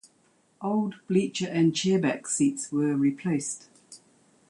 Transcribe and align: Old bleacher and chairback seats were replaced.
Old 0.63 0.95
bleacher 1.07 1.47
and 1.47 1.73
chairback 1.73 2.25
seats 2.25 2.71
were 2.71 2.95
replaced. 2.95 3.67